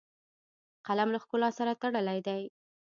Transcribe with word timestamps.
قلم 0.87 1.09
له 1.13 1.19
ښکلا 1.23 1.49
سره 1.57 1.77
تړلی 1.81 2.19
دی 2.27 2.41